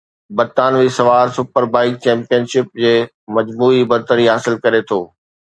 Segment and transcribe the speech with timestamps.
[0.37, 2.95] برطانوي سوار super bike championship جي
[3.39, 5.01] مجموعي برتري حاصل ڪري ٿو